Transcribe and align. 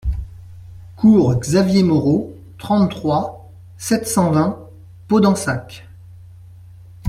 Cours 0.95 1.39
Xavier 1.43 1.83
Moreau, 1.83 2.35
trente-trois, 2.57 3.51
sept 3.77 4.07
cent 4.07 4.31
vingt 4.31 4.57
Podensac 5.07 5.85